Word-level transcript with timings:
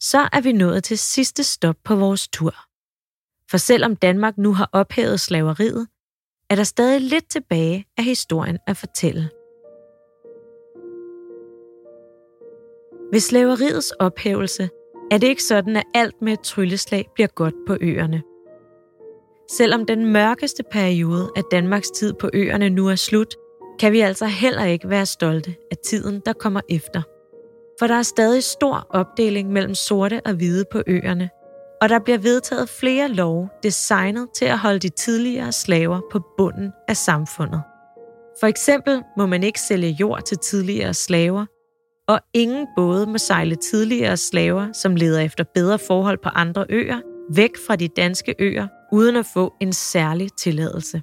så 0.00 0.28
er 0.32 0.40
vi 0.40 0.52
nået 0.52 0.84
til 0.84 0.98
sidste 0.98 1.44
stop 1.44 1.76
på 1.84 1.96
vores 1.96 2.28
tur. 2.28 2.54
For 3.50 3.56
selvom 3.56 3.96
Danmark 3.96 4.38
nu 4.38 4.52
har 4.52 4.70
ophævet 4.72 5.20
slaveriet, 5.20 5.86
er 6.50 6.54
der 6.54 6.64
stadig 6.64 7.00
lidt 7.00 7.30
tilbage 7.30 7.86
af 7.98 8.04
historien 8.04 8.58
at 8.66 8.76
fortælle. 8.76 9.30
Ved 13.12 13.20
slaveriets 13.20 13.90
ophævelse 13.90 14.68
er 15.10 15.18
det 15.18 15.26
ikke 15.26 15.42
sådan, 15.42 15.76
at 15.76 15.84
alt 15.94 16.22
med 16.22 16.32
et 16.32 16.40
trylleslag 16.40 17.06
bliver 17.14 17.28
godt 17.28 17.54
på 17.66 17.76
øerne. 17.80 18.22
Selvom 19.50 19.86
den 19.86 20.12
mørkeste 20.12 20.62
periode 20.70 21.30
af 21.36 21.42
Danmarks 21.50 21.90
tid 21.90 22.12
på 22.12 22.30
øerne 22.34 22.70
nu 22.70 22.88
er 22.88 22.94
slut, 22.94 23.34
kan 23.78 23.92
vi 23.92 24.00
altså 24.00 24.26
heller 24.26 24.64
ikke 24.64 24.88
være 24.88 25.06
stolte 25.06 25.56
af 25.70 25.76
tiden, 25.84 26.22
der 26.26 26.32
kommer 26.32 26.60
efter. 26.68 27.02
For 27.78 27.86
der 27.86 27.94
er 27.94 28.02
stadig 28.02 28.44
stor 28.44 28.86
opdeling 28.90 29.52
mellem 29.52 29.74
sorte 29.74 30.20
og 30.24 30.32
hvide 30.32 30.64
på 30.72 30.82
øerne, 30.86 31.30
og 31.80 31.88
der 31.88 31.98
bliver 31.98 32.18
vedtaget 32.18 32.68
flere 32.68 33.08
love 33.08 33.48
designet 33.62 34.28
til 34.34 34.44
at 34.44 34.58
holde 34.58 34.78
de 34.78 34.88
tidligere 34.88 35.52
slaver 35.52 36.00
på 36.12 36.20
bunden 36.38 36.72
af 36.88 36.96
samfundet. 36.96 37.62
For 38.40 38.46
eksempel 38.46 39.02
må 39.16 39.26
man 39.26 39.42
ikke 39.42 39.60
sælge 39.60 39.96
jord 40.00 40.22
til 40.22 40.38
tidligere 40.38 40.94
slaver, 40.94 41.46
og 42.08 42.20
ingen 42.34 42.66
både 42.76 43.06
må 43.06 43.18
sejle 43.18 43.56
tidligere 43.56 44.16
slaver, 44.16 44.72
som 44.72 44.96
leder 44.96 45.20
efter 45.20 45.44
bedre 45.54 45.78
forhold 45.78 46.18
på 46.22 46.28
andre 46.28 46.66
øer, 46.68 47.00
væk 47.34 47.50
fra 47.66 47.76
de 47.76 47.88
danske 47.88 48.34
øer, 48.38 48.66
uden 48.92 49.16
at 49.16 49.26
få 49.34 49.54
en 49.60 49.72
særlig 49.72 50.28
tilladelse. 50.38 51.02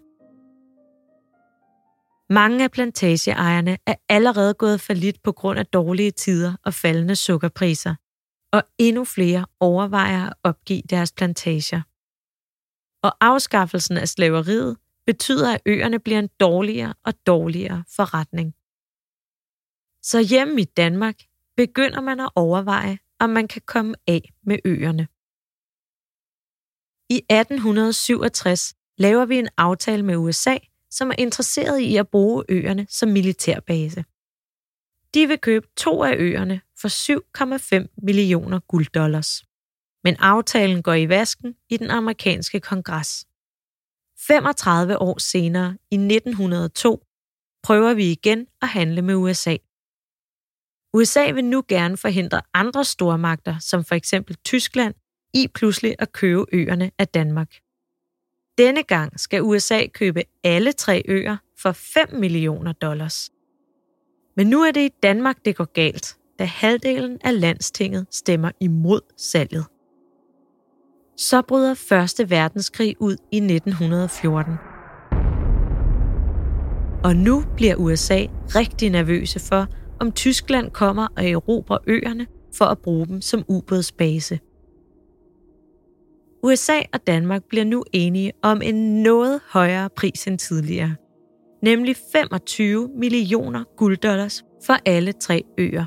Mange 2.30 2.64
af 2.64 2.72
plantageejerne 2.72 3.78
er 3.86 3.96
allerede 4.10 4.54
gået 4.54 4.82
for 4.82 4.94
lidt 4.94 5.24
på 5.24 5.32
grund 5.32 5.60
af 5.60 5.66
dårlige 5.66 6.12
tider 6.12 6.56
og 6.66 6.74
faldende 6.74 7.16
sukkerpriser, 7.16 7.96
og 8.52 8.64
endnu 8.78 9.06
flere 9.06 9.46
overvejer 9.60 10.30
at 10.30 10.34
opgive 10.44 10.82
deres 10.90 11.12
plantager. 11.12 11.82
Og 13.04 13.18
afskaffelsen 13.22 13.98
af 13.98 14.08
slaveriet 14.08 14.78
betyder, 15.06 15.54
at 15.54 15.62
øerne 15.66 16.00
bliver 16.00 16.20
en 16.20 16.30
dårligere 16.40 16.94
og 17.06 17.14
dårligere 17.28 17.84
forretning. 17.96 18.54
Så 20.02 20.20
hjemme 20.30 20.62
i 20.62 20.64
Danmark 20.64 21.16
begynder 21.58 22.02
man 22.02 22.20
at 22.20 22.30
overveje, 22.36 23.00
om 23.20 23.30
man 23.30 23.48
kan 23.48 23.62
komme 23.66 23.96
af 24.08 24.34
med 24.44 24.60
øerne. 24.66 25.08
I 27.10 27.18
1867 27.30 28.74
laver 28.98 29.26
vi 29.26 29.38
en 29.40 29.50
aftale 29.58 30.04
med 30.04 30.16
USA, 30.16 30.58
som 30.94 31.10
er 31.10 31.16
interesseret 31.18 31.80
i 31.80 31.96
at 31.98 32.08
bruge 32.08 32.44
øerne 32.50 32.88
som 32.90 33.10
militærbase. 33.10 34.06
De 35.14 35.28
vil 35.28 35.40
købe 35.40 35.68
to 35.78 36.04
af 36.04 36.16
øerne 36.18 36.62
for 36.82 36.88
7,5 37.82 37.96
millioner 37.98 38.60
gulddollars. 38.60 39.44
Men 40.04 40.16
aftalen 40.20 40.84
går 40.84 40.94
i 40.94 41.10
vasken 41.10 41.56
i 41.70 41.78
den 41.78 41.92
amerikanske 41.92 42.60
kongres. 42.60 43.26
35 44.28 44.98
år 44.98 45.20
senere, 45.20 45.78
i 45.92 45.96
1902, 45.96 47.04
prøver 47.64 47.94
vi 47.94 48.12
igen 48.12 48.48
at 48.62 48.68
handle 48.68 49.02
med 49.02 49.16
USA. 49.16 49.58
USA 50.94 51.32
vil 51.32 51.46
nu 51.46 51.64
gerne 51.68 51.98
forhindre 51.98 52.42
andre 52.54 52.86
stormagter, 52.86 53.60
som 53.60 53.84
for 53.84 53.96
eksempel 53.96 54.36
Tyskland, 54.36 54.94
i 55.34 55.48
pludselig 55.48 55.96
at 56.00 56.12
købe 56.12 56.46
øerne 56.52 56.92
af 56.98 57.08
Danmark. 57.08 57.54
Denne 58.58 58.84
gang 58.84 59.20
skal 59.20 59.42
USA 59.42 59.88
købe 59.94 60.24
alle 60.44 60.72
tre 60.72 61.02
øer 61.08 61.38
for 61.60 61.72
5 61.72 62.14
millioner 62.14 62.72
dollars. 62.72 63.30
Men 64.36 64.48
nu 64.48 64.62
er 64.62 64.72
det 64.72 64.82
i 64.82 64.90
Danmark, 65.04 65.38
det 65.46 65.56
går 65.56 65.74
galt, 65.74 66.18
da 66.40 66.44
halvdelen 66.44 67.18
af 67.24 67.40
landstinget 67.42 68.06
stemmer 68.12 68.52
imod 68.60 69.02
salget. 69.18 69.66
Så 71.18 71.42
bryder 71.42 71.74
Første 71.74 72.30
Verdenskrig 72.30 72.96
ud 73.00 73.18
i 73.32 73.38
1914. 73.38 74.54
Og 77.04 77.16
nu 77.16 77.44
bliver 77.56 77.76
USA 77.76 78.26
rigtig 78.56 78.90
nervøse 78.90 79.40
for, 79.40 79.68
om 80.00 80.12
Tyskland 80.12 80.72
kommer 80.72 81.08
og 81.18 81.30
erobrer 81.30 81.78
øerne 81.88 82.28
for 82.58 82.66
at 82.66 82.80
bruge 82.80 83.08
dem 83.08 83.22
som 83.22 83.44
ubådsbase. 83.48 84.40
USA 86.44 86.80
og 86.94 87.08
Danmark 87.08 87.44
bliver 87.50 87.66
nu 87.66 87.84
enige 87.94 88.32
om 88.42 88.62
en 88.62 89.04
noget 89.04 89.42
højere 89.50 89.90
pris 89.90 90.28
end 90.28 90.40
tidligere, 90.40 90.96
nemlig 91.62 91.96
25 92.12 92.90
millioner 92.96 93.64
gulddollars 93.78 94.44
for 94.66 94.78
alle 94.86 95.12
tre 95.12 95.44
øer. 95.58 95.86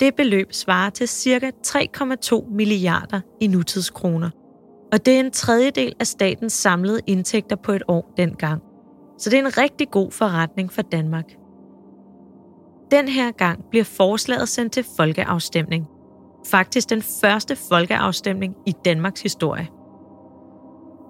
Det 0.00 0.14
beløb 0.14 0.52
svarer 0.52 0.90
til 0.90 1.08
ca. 1.08 1.50
3,2 1.66 2.54
milliarder 2.54 3.20
i 3.40 3.46
nutidskroner, 3.46 4.30
og 4.92 5.06
det 5.06 5.16
er 5.16 5.20
en 5.20 5.30
tredjedel 5.30 5.94
af 6.00 6.06
statens 6.06 6.52
samlede 6.52 7.00
indtægter 7.06 7.56
på 7.56 7.72
et 7.72 7.82
år 7.88 8.14
dengang. 8.16 8.62
Så 9.18 9.30
det 9.30 9.38
er 9.38 9.46
en 9.46 9.58
rigtig 9.58 9.90
god 9.90 10.10
forretning 10.10 10.72
for 10.72 10.82
Danmark. 10.82 11.36
Den 12.90 13.08
her 13.08 13.32
gang 13.32 13.64
bliver 13.70 13.84
forslaget 13.84 14.48
sendt 14.48 14.72
til 14.72 14.84
folkeafstemning. 14.96 15.86
Faktisk 16.46 16.90
den 16.90 17.02
første 17.02 17.56
folkeafstemning 17.56 18.54
i 18.66 18.72
Danmarks 18.84 19.22
historie. 19.22 19.68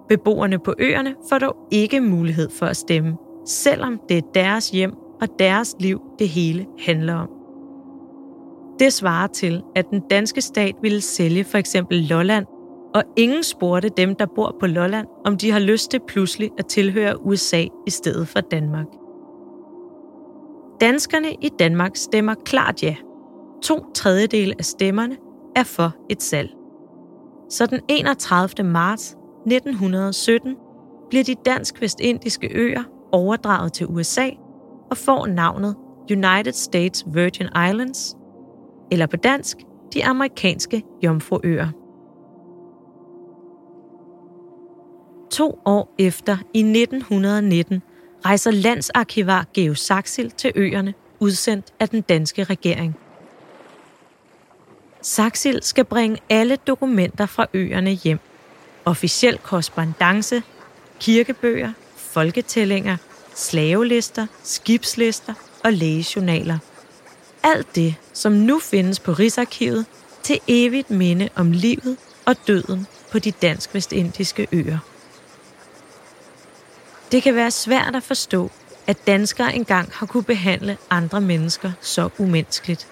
Beboerne 0.09 0.59
på 0.59 0.73
øerne 0.79 1.15
får 1.29 1.37
dog 1.37 1.55
ikke 1.71 2.01
mulighed 2.01 2.49
for 2.49 2.65
at 2.65 2.77
stemme, 2.77 3.17
selvom 3.47 3.99
det 4.09 4.17
er 4.17 4.21
deres 4.33 4.69
hjem 4.69 4.93
og 5.21 5.27
deres 5.39 5.75
liv, 5.79 6.01
det 6.19 6.29
hele 6.29 6.65
handler 6.85 7.15
om. 7.15 7.29
Det 8.79 8.93
svarer 8.93 9.27
til, 9.27 9.63
at 9.75 9.89
den 9.91 10.01
danske 10.09 10.41
stat 10.41 10.75
ville 10.81 11.01
sælge 11.01 11.43
for 11.43 11.57
eksempel 11.57 11.97
Lolland, 11.97 12.45
og 12.95 13.03
ingen 13.17 13.43
spurgte 13.43 13.89
dem, 13.89 14.15
der 14.15 14.25
bor 14.35 14.55
på 14.59 14.67
Lolland, 14.67 15.07
om 15.25 15.37
de 15.37 15.51
har 15.51 15.59
lyst 15.59 15.91
til 15.91 15.99
pludselig 16.07 16.51
at 16.57 16.65
tilhøre 16.65 17.25
USA 17.25 17.65
i 17.87 17.89
stedet 17.89 18.27
for 18.27 18.39
Danmark. 18.39 18.87
Danskerne 20.81 21.33
i 21.41 21.49
Danmark 21.59 21.95
stemmer 21.95 22.33
klart 22.45 22.83
ja. 22.83 22.95
To 23.63 23.91
tredjedele 23.95 24.55
af 24.59 24.65
stemmerne 24.65 25.17
er 25.55 25.63
for 25.63 25.95
et 26.09 26.23
salg. 26.23 26.49
Så 27.49 27.65
den 27.65 27.81
31. 27.87 28.67
marts 28.67 29.15
1917 29.45 30.55
bliver 31.09 31.23
de 31.23 31.35
dansk-vestindiske 31.45 32.49
øer 32.55 32.83
overdraget 33.11 33.73
til 33.73 33.87
USA 33.87 34.29
og 34.91 34.97
får 34.97 35.25
navnet 35.27 35.75
United 36.11 36.53
States 36.53 37.05
Virgin 37.13 37.47
Islands, 37.47 38.15
eller 38.91 39.05
på 39.05 39.17
dansk, 39.17 39.57
de 39.93 40.05
amerikanske 40.05 40.83
Jomfruøer. 41.03 41.67
To 45.31 45.59
år 45.65 45.95
efter, 45.99 46.37
i 46.53 46.59
1919, 46.59 47.81
rejser 48.25 48.51
landsarkivar 48.51 49.45
Geo 49.53 49.73
Saxil 49.73 50.31
til 50.31 50.51
øerne, 50.55 50.93
udsendt 51.19 51.73
af 51.79 51.89
den 51.89 52.01
danske 52.01 52.43
regering. 52.43 52.95
Saxil 55.05 55.59
skal 55.63 55.85
bringe 55.85 56.17
alle 56.29 56.55
dokumenter 56.55 57.25
fra 57.25 57.47
øerne 57.53 57.91
hjem. 57.91 58.19
Officiel 58.85 59.37
korrespondence, 59.37 60.43
kirkebøger, 60.99 61.73
folketællinger, 61.97 62.97
slavelister, 63.35 64.27
skibslister 64.43 65.33
og 65.63 65.73
lægejournaler. 65.73 66.57
Alt 67.43 67.75
det, 67.75 67.95
som 68.13 68.31
nu 68.31 68.59
findes 68.59 68.99
på 68.99 69.13
Rigsarkivet, 69.13 69.85
til 70.23 70.39
evigt 70.47 70.89
minde 70.89 71.29
om 71.35 71.51
livet 71.51 71.97
og 72.25 72.35
døden 72.47 72.87
på 73.11 73.19
de 73.19 73.31
dansk-vestindiske 73.31 74.47
øer. 74.51 74.77
Det 77.11 77.23
kan 77.23 77.35
være 77.35 77.51
svært 77.51 77.95
at 77.95 78.03
forstå, 78.03 78.51
at 78.87 79.07
danskere 79.07 79.55
engang 79.55 79.89
har 79.93 80.05
kunne 80.05 80.23
behandle 80.23 80.77
andre 80.89 81.21
mennesker 81.21 81.71
så 81.81 82.09
umenneskeligt. 82.17 82.87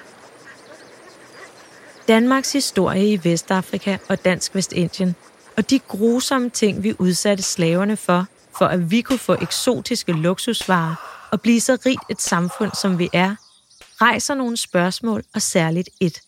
Danmarks 2.12 2.54
historie 2.54 3.14
i 3.14 3.20
Vestafrika 3.24 3.98
og 4.10 4.26
Dansk 4.26 4.56
Vestindien, 4.56 5.16
og 5.58 5.70
de 5.70 5.80
grusomme 5.80 6.50
ting, 6.50 6.84
vi 6.84 6.94
udsatte 7.00 7.44
slaverne 7.44 7.98
for, 7.98 8.28
for 8.58 8.66
at 8.66 8.92
vi 8.92 9.02
kunne 9.02 9.20
få 9.20 9.34
eksotiske 9.42 10.12
luksusvarer 10.12 10.96
og 11.32 11.42
blive 11.42 11.62
så 11.62 11.78
rigt 11.86 12.02
et 12.10 12.22
samfund, 12.22 12.72
som 12.82 13.00
vi 13.00 13.10
er, 13.14 13.36
rejser 14.02 14.36
nogle 14.36 14.58
spørgsmål, 14.58 15.24
og 15.36 15.42
særligt 15.42 15.90
et. 16.00 16.22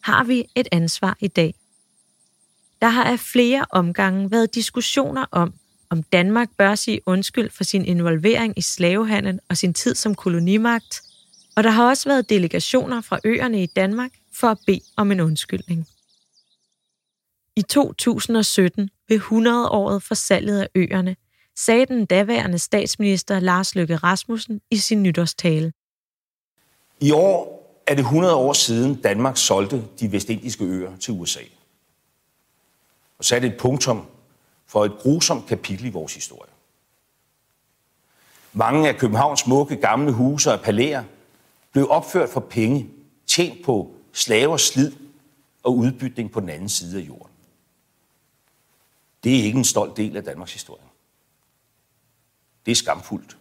Har 0.00 0.24
vi 0.24 0.44
et 0.54 0.68
ansvar 0.72 1.16
i 1.20 1.28
dag? 1.28 1.54
Der 2.82 2.88
har 2.88 3.04
af 3.04 3.20
flere 3.20 3.66
omgange 3.70 4.30
været 4.30 4.54
diskussioner 4.54 5.24
om, 5.30 5.54
om 5.90 6.02
Danmark 6.02 6.48
bør 6.58 6.74
sige 6.74 7.00
undskyld 7.06 7.50
for 7.50 7.64
sin 7.64 7.84
involvering 7.84 8.58
i 8.58 8.62
slavehandlen 8.62 9.40
og 9.48 9.56
sin 9.56 9.74
tid 9.74 9.94
som 9.94 10.14
kolonimagt, 10.14 11.02
og 11.56 11.64
der 11.64 11.70
har 11.70 11.88
også 11.88 12.08
været 12.08 12.30
delegationer 12.30 13.00
fra 13.00 13.18
øerne 13.24 13.62
i 13.62 13.66
Danmark 13.66 14.10
for 14.40 14.46
at 14.48 14.58
bede 14.66 14.80
om 14.96 15.12
en 15.12 15.20
undskyldning. 15.20 15.86
I 17.56 17.62
2017, 17.62 18.90
ved 19.08 19.20
100-året 19.20 20.02
for 20.02 20.14
salget 20.14 20.60
af 20.60 20.68
øerne, 20.74 21.16
sagde 21.56 21.86
den 21.86 22.06
daværende 22.06 22.58
statsminister 22.58 23.40
Lars 23.40 23.74
Løkke 23.74 23.96
Rasmussen 23.96 24.60
i 24.70 24.76
sin 24.76 25.02
nytårstale. 25.02 25.72
I 27.00 27.10
år 27.10 27.64
er 27.86 27.94
det 27.94 28.02
100 28.02 28.34
år 28.34 28.52
siden 28.52 28.94
Danmark 28.94 29.36
solgte 29.36 29.84
de 30.00 30.12
vestindiske 30.12 30.64
øer 30.64 30.96
til 30.96 31.14
USA. 31.14 31.40
Og 33.18 33.24
satte 33.24 33.48
et 33.48 33.56
punktum 33.56 34.06
for 34.66 34.84
et 34.84 34.92
grusomt 34.98 35.46
kapitel 35.46 35.86
i 35.86 35.90
vores 35.90 36.14
historie. 36.14 36.50
Mange 38.52 38.88
af 38.88 38.96
Københavns 38.96 39.40
smukke 39.40 39.76
gamle 39.76 40.12
huse 40.12 40.52
og 40.52 40.60
palæer 40.60 41.04
blev 41.72 41.90
opført 41.90 42.28
for 42.28 42.40
penge, 42.40 42.90
tjent 43.26 43.64
på 43.64 43.93
slavers 44.14 44.62
slid 44.62 44.92
og 45.62 45.76
udbytning 45.76 46.32
på 46.32 46.40
den 46.40 46.48
anden 46.48 46.68
side 46.68 47.02
af 47.02 47.06
jorden. 47.06 47.32
Det 49.24 49.40
er 49.40 49.42
ikke 49.42 49.58
en 49.58 49.64
stolt 49.64 49.96
del 49.96 50.16
af 50.16 50.24
Danmarks 50.24 50.52
historie. 50.52 50.84
Det 52.66 52.72
er 52.72 52.76
skamfuldt. 52.76 53.36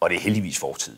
Og 0.00 0.10
det 0.10 0.16
er 0.16 0.20
heldigvis 0.20 0.58
fortid. 0.58 0.96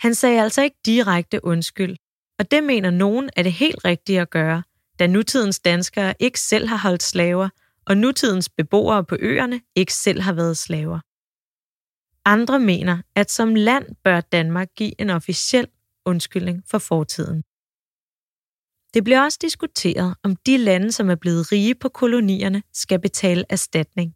Han 0.00 0.14
sagde 0.14 0.42
altså 0.42 0.62
ikke 0.62 0.76
direkte 0.86 1.44
undskyld, 1.44 1.96
og 2.38 2.50
det 2.50 2.64
mener 2.64 2.90
nogen 2.90 3.30
er 3.36 3.42
det 3.42 3.52
helt 3.52 3.84
rigtige 3.84 4.20
at 4.20 4.30
gøre, 4.30 4.62
da 4.98 5.06
nutidens 5.06 5.60
danskere 5.60 6.14
ikke 6.18 6.40
selv 6.40 6.68
har 6.68 6.76
holdt 6.76 7.02
slaver, 7.02 7.48
og 7.86 7.96
nutidens 7.96 8.48
beboere 8.48 9.04
på 9.04 9.16
øerne 9.20 9.60
ikke 9.74 9.94
selv 9.94 10.20
har 10.20 10.32
været 10.32 10.58
slaver. 10.58 11.00
Andre 12.24 12.60
mener, 12.60 12.98
at 13.14 13.30
som 13.30 13.54
land 13.54 13.86
bør 14.04 14.20
Danmark 14.20 14.68
give 14.76 15.00
en 15.00 15.10
officiel 15.10 15.68
undskyldning 16.06 16.62
for 16.70 16.78
fortiden. 16.78 17.42
Det 18.94 19.04
bliver 19.04 19.22
også 19.22 19.38
diskuteret, 19.42 20.14
om 20.22 20.36
de 20.36 20.56
lande, 20.56 20.92
som 20.92 21.10
er 21.10 21.14
blevet 21.14 21.52
rige 21.52 21.74
på 21.74 21.88
kolonierne, 21.88 22.62
skal 22.72 23.00
betale 23.00 23.44
erstatning. 23.50 24.14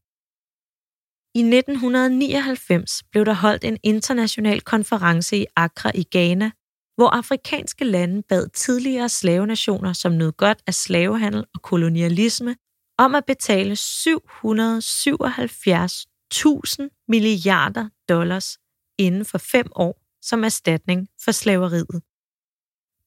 I 1.35 1.41
1999 1.41 3.03
blev 3.11 3.25
der 3.25 3.33
holdt 3.33 3.65
en 3.65 3.79
international 3.83 4.61
konference 4.61 5.37
i 5.37 5.47
Accra 5.57 5.91
i 5.95 6.05
Ghana, 6.11 6.51
hvor 6.97 7.09
afrikanske 7.09 7.85
lande 7.85 8.23
bad 8.23 8.49
tidligere 8.49 9.09
slavenationer, 9.09 9.93
som 9.93 10.13
nød 10.13 10.33
godt 10.33 10.63
af 10.67 10.75
slavehandel 10.75 11.45
og 11.55 11.63
kolonialisme, 11.63 12.57
om 12.99 13.15
at 13.15 13.25
betale 13.27 13.77
777 13.77 16.07
1000 16.33 16.91
milliarder 17.09 17.89
dollars 18.09 18.59
inden 18.99 19.25
for 19.25 19.39
fem 19.39 19.67
år 19.75 20.03
som 20.23 20.45
erstatning 20.45 21.09
for 21.25 21.33
slaveriet. 21.33 22.03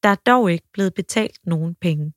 Der 0.02 0.08
er 0.08 0.14
dog 0.14 0.52
ikke 0.52 0.68
blevet 0.72 0.94
betalt 0.94 1.38
nogen 1.46 1.74
penge. 1.74 2.12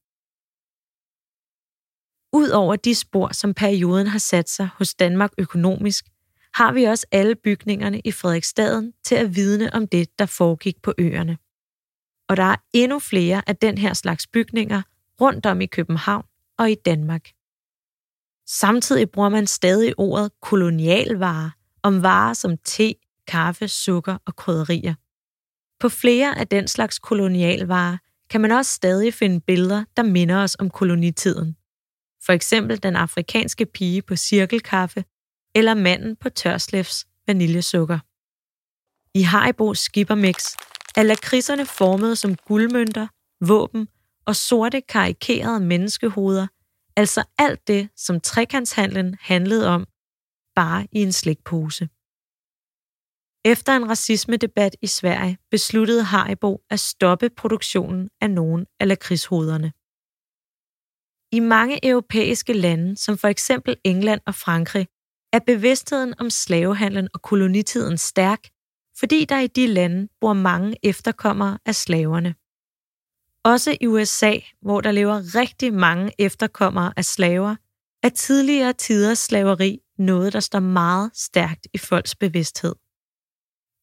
Udover 2.34 2.76
de 2.76 2.96
spor, 2.96 3.34
som 3.34 3.54
perioden 3.54 4.08
har 4.08 4.20
sat 4.20 4.50
sig 4.50 4.70
hos 4.78 4.96
Danmark 4.96 5.32
økonomisk, 5.38 6.06
har 6.54 6.72
vi 6.74 6.84
også 6.84 7.08
alle 7.12 7.36
bygningerne 7.36 8.00
i 8.00 8.12
Frederiksstaden 8.12 8.94
til 9.04 9.16
at 9.16 9.36
vidne 9.36 9.74
om 9.74 9.88
det, 9.88 10.20
der 10.20 10.26
foregik 10.26 10.82
på 10.82 10.94
øerne. 10.98 11.38
Og 12.30 12.38
der 12.38 12.44
er 12.44 12.56
endnu 12.74 13.00
flere 13.00 13.50
af 13.50 13.56
den 13.56 13.78
her 13.78 13.94
slags 13.94 14.28
bygninger 14.28 14.82
rundt 15.22 15.46
om 15.46 15.62
i 15.62 15.66
København 15.66 16.26
og 16.58 16.72
i 16.72 16.76
Danmark. 16.76 17.30
Samtidig 18.48 19.12
bruger 19.12 19.30
man 19.30 19.48
stadig 19.48 19.94
ordet 19.98 20.32
kolonialvarer 20.42 21.50
om 21.84 22.04
varer 22.04 22.34
som 22.34 22.58
te, 22.58 22.96
kaffe, 23.28 23.68
sukker 23.68 24.18
og 24.26 24.36
krydderier. 24.36 24.94
På 25.80 25.90
flere 25.90 26.40
af 26.40 26.48
den 26.48 26.68
slags 26.68 27.00
kolonialvarer 27.00 27.98
kan 28.30 28.42
man 28.42 28.52
også 28.52 28.72
stadig 28.72 29.14
finde 29.14 29.42
billeder, 29.42 29.84
der 29.98 30.04
minder 30.04 30.38
os 30.38 30.56
om 30.60 30.70
kolonitiden. 30.70 31.56
For 32.26 32.34
eksempel 32.34 32.84
den 32.84 32.96
afrikanske 32.96 33.66
pige 33.66 34.02
på 34.02 34.16
cirkelkaffe 34.16 35.04
eller 35.56 35.74
manden 35.74 36.16
på 36.16 36.30
tørslefs 36.30 37.06
vaniljesukker. 37.28 38.00
I 39.18 39.22
Haribos 39.22 39.80
skippermix 39.80 40.56
er 40.96 41.04
lakridserne 41.04 41.66
formet 41.66 42.18
som 42.18 42.36
guldmønter, 42.36 43.08
våben 43.42 43.88
og 44.26 44.36
sorte 44.36 44.82
karikerede 44.82 45.60
menneskehoveder, 45.60 46.48
altså 46.96 47.24
alt 47.38 47.68
det, 47.68 47.90
som 47.96 48.20
trekantshandlen 48.20 49.18
handlede 49.22 49.68
om, 49.68 49.88
bare 50.56 50.88
i 50.92 51.02
en 51.02 51.12
slikpose. 51.12 51.90
Efter 53.46 53.72
en 53.76 53.90
racismedebat 53.90 54.76
i 54.82 54.88
Sverige 54.88 55.38
besluttede 55.52 56.04
Haribo 56.04 56.62
at 56.70 56.80
stoppe 56.80 57.30
produktionen 57.30 58.10
af 58.22 58.30
nogle 58.32 58.66
af 58.80 58.88
lakridshoderne. 58.88 59.72
I 61.32 61.40
mange 61.40 61.88
europæiske 61.90 62.54
lande, 62.54 62.98
som 62.98 63.18
for 63.18 63.28
eksempel 63.28 63.78
England 63.84 64.22
og 64.26 64.36
Frankrig, 64.36 64.88
er 65.34 65.40
bevidstheden 65.40 66.14
om 66.20 66.30
slavehandlen 66.30 67.08
og 67.14 67.22
kolonitiden 67.22 67.98
stærk, 67.98 68.42
fordi 69.00 69.26
der 69.26 69.40
i 69.40 69.48
de 69.48 69.68
lande 69.68 70.08
bor 70.22 70.34
mange 70.34 70.78
efterkommere 70.84 71.60
af 71.66 71.76
slaverne. 71.76 72.36
Også 73.46 73.78
i 73.82 73.88
USA, 73.88 74.34
hvor 74.62 74.82
der 74.82 74.92
lever 74.92 75.36
rigtig 75.36 75.74
mange 75.74 76.12
efterkommere 76.20 76.94
af 76.98 77.06
slaver, 77.06 77.56
er 78.04 78.10
tidligere 78.10 78.74
tiders 78.74 79.20
slaveri 79.20 79.80
noget, 79.98 80.34
der 80.34 80.40
står 80.40 80.60
meget 80.60 81.12
stærkt 81.14 81.68
i 81.74 81.78
folks 81.78 82.16
bevidsthed. 82.16 82.76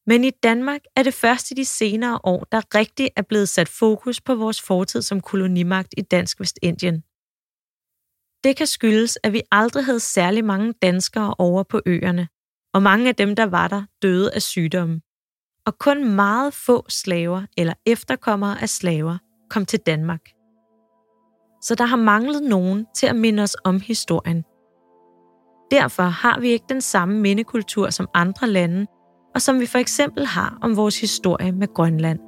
Men 0.06 0.24
i 0.24 0.30
Danmark 0.30 0.80
er 0.96 1.02
det 1.02 1.14
først 1.14 1.50
i 1.50 1.54
de 1.54 1.64
senere 1.64 2.20
år, 2.24 2.44
der 2.52 2.74
rigtig 2.74 3.10
er 3.16 3.22
blevet 3.22 3.48
sat 3.48 3.68
fokus 3.68 4.20
på 4.20 4.34
vores 4.34 4.62
fortid 4.62 5.02
som 5.02 5.20
kolonimagt 5.20 5.94
i 5.96 6.02
Dansk 6.02 6.40
Vestindien. 6.40 7.00
Det 8.44 8.56
kan 8.56 8.66
skyldes, 8.66 9.18
at 9.22 9.32
vi 9.32 9.42
aldrig 9.50 9.84
havde 9.84 10.00
særlig 10.00 10.44
mange 10.44 10.72
danskere 10.82 11.34
over 11.38 11.62
på 11.62 11.80
øerne, 11.86 12.28
og 12.74 12.82
mange 12.82 13.08
af 13.08 13.14
dem, 13.14 13.36
der 13.36 13.46
var 13.46 13.68
der, 13.68 13.82
døde 14.02 14.34
af 14.34 14.42
sygdomme. 14.42 15.00
Og 15.66 15.78
kun 15.78 16.14
meget 16.14 16.54
få 16.54 16.84
slaver 16.88 17.46
eller 17.56 17.74
efterkommere 17.86 18.62
af 18.62 18.68
slaver 18.68 19.18
kom 19.52 19.64
til 19.66 19.78
Danmark. 19.86 20.20
Så 21.62 21.74
der 21.74 21.84
har 21.84 21.96
manglet 21.96 22.42
nogen 22.42 22.86
til 22.94 23.06
at 23.06 23.16
minde 23.16 23.42
os 23.42 23.56
om 23.64 23.80
historien. 23.80 24.42
Derfor 25.70 26.02
har 26.02 26.40
vi 26.40 26.48
ikke 26.48 26.64
den 26.68 26.80
samme 26.80 27.20
mindekultur 27.20 27.90
som 27.90 28.08
andre 28.14 28.48
lande, 28.48 28.86
og 29.34 29.42
som 29.42 29.60
vi 29.60 29.66
for 29.66 29.78
eksempel 29.78 30.26
har 30.26 30.58
om 30.62 30.76
vores 30.76 31.00
historie 31.00 31.52
med 31.52 31.74
Grønland. 31.74 32.18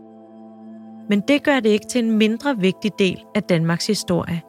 Men 1.09 1.23
det 1.29 1.43
gør 1.43 1.61
det 1.61 1.71
ikke 1.71 1.87
til 1.91 2.05
en 2.05 2.19
mindre 2.19 2.59
vigtig 2.59 2.91
del 2.99 3.25
af 3.35 3.43
Danmarks 3.43 3.87
historie. 3.87 4.43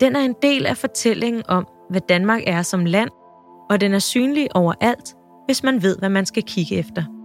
Den 0.00 0.16
er 0.16 0.20
en 0.20 0.34
del 0.42 0.66
af 0.66 0.76
fortællingen 0.76 1.42
om, 1.48 1.66
hvad 1.90 2.00
Danmark 2.08 2.42
er 2.46 2.62
som 2.62 2.84
land, 2.84 3.10
og 3.70 3.80
den 3.80 3.94
er 3.94 3.98
synlig 3.98 4.56
overalt, 4.56 5.14
hvis 5.46 5.62
man 5.62 5.82
ved, 5.82 5.98
hvad 5.98 6.08
man 6.08 6.26
skal 6.26 6.42
kigge 6.42 6.76
efter. 6.76 7.19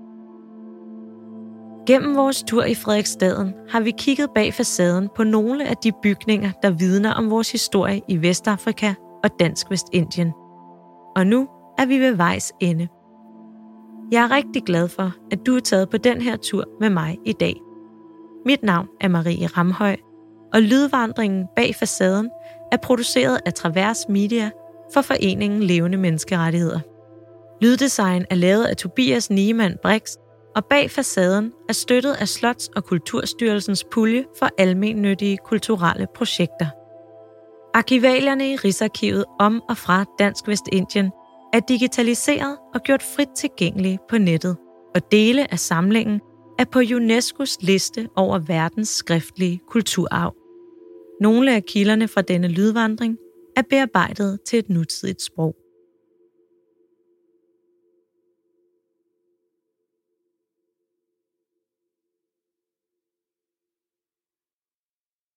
Gennem 1.87 2.15
vores 2.15 2.43
tur 2.43 2.63
i 2.63 2.75
Frederiksstaden 2.75 3.53
har 3.69 3.79
vi 3.79 3.91
kigget 3.97 4.29
bag 4.35 4.53
facaden 4.53 5.09
på 5.15 5.23
nogle 5.23 5.67
af 5.67 5.77
de 5.77 5.91
bygninger, 6.03 6.51
der 6.63 6.69
vidner 6.69 7.13
om 7.13 7.29
vores 7.29 7.51
historie 7.51 8.01
i 8.07 8.21
Vestafrika 8.21 8.93
og 9.23 9.29
Dansk 9.39 9.71
Vestindien. 9.71 10.33
Og 11.15 11.27
nu 11.27 11.47
er 11.77 11.85
vi 11.85 11.99
ved 11.99 12.15
vejs 12.15 12.53
ende. 12.59 12.87
Jeg 14.11 14.23
er 14.23 14.31
rigtig 14.31 14.63
glad 14.63 14.87
for, 14.87 15.11
at 15.31 15.39
du 15.45 15.55
er 15.55 15.59
taget 15.59 15.89
på 15.89 15.97
den 15.97 16.21
her 16.21 16.37
tur 16.37 16.63
med 16.79 16.89
mig 16.89 17.17
i 17.25 17.33
dag. 17.33 17.55
Mit 18.45 18.63
navn 18.63 18.87
er 19.01 19.07
Marie 19.07 19.47
Ramhøj, 19.47 19.95
og 20.53 20.61
lydvandringen 20.61 21.45
bag 21.55 21.75
facaden 21.75 22.29
er 22.71 22.77
produceret 22.77 23.39
af 23.45 23.53
Travers 23.53 24.09
Media 24.09 24.49
for 24.93 25.01
Foreningen 25.01 25.63
Levende 25.63 25.97
Menneskerettigheder. 25.97 26.79
Lyddesign 27.61 28.25
er 28.29 28.35
lavet 28.35 28.63
af 28.65 28.77
Tobias 28.77 29.29
Niemann 29.29 29.75
Brix, 29.83 30.01
og 30.55 30.65
bag 30.65 30.91
facaden 30.91 31.53
er 31.69 31.73
støttet 31.73 32.13
af 32.13 32.27
Slots- 32.27 32.69
og 32.75 32.83
Kulturstyrelsens 32.83 33.83
pulje 33.83 34.25
for 34.39 34.49
almennyttige 34.57 35.37
kulturelle 35.37 36.07
projekter. 36.15 36.67
Arkivalierne 37.73 38.51
i 38.51 38.55
Rigsarkivet 38.55 39.25
om 39.39 39.61
og 39.69 39.77
fra 39.77 40.05
Dansk 40.19 40.47
Vestindien 40.47 41.11
er 41.53 41.59
digitaliseret 41.59 42.57
og 42.73 42.81
gjort 42.81 43.03
frit 43.15 43.29
tilgængelige 43.37 43.99
på 44.09 44.17
nettet, 44.17 44.57
og 44.95 45.11
dele 45.11 45.51
af 45.51 45.59
samlingen 45.59 46.21
er 46.59 46.65
på 46.65 46.79
UNESCO's 46.79 47.57
liste 47.59 48.09
over 48.15 48.39
verdens 48.39 48.89
skriftlige 48.89 49.61
kulturarv. 49.69 50.35
Nogle 51.21 51.55
af 51.55 51.63
kilderne 51.63 52.07
fra 52.07 52.21
denne 52.21 52.47
lydvandring 52.47 53.17
er 53.57 53.61
bearbejdet 53.69 54.39
til 54.47 54.59
et 54.59 54.69
nutidigt 54.69 55.21
sprog. 55.21 55.55